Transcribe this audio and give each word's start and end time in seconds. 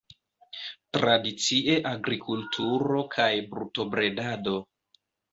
Tradicie 0.97 1.75
agrikulturo 1.89 3.03
kaj 3.17 3.27
brutobredado. 3.51 4.55